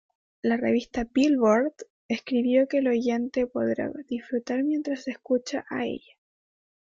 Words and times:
La 0.41 0.57
revista 0.57 1.03
"Billboard" 1.13 1.73
escribió 2.07 2.67
que 2.67 2.79
el 2.79 2.87
oyente 2.87 3.45
podrá 3.45 3.91
disfrutar 4.09 4.63
mientras 4.63 5.03
se 5.03 5.11
escucha 5.11 5.63
a 5.69 5.85
ella. 5.85 6.15